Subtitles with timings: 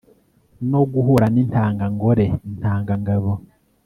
[0.71, 3.31] no guhura n'intangangore intangangabo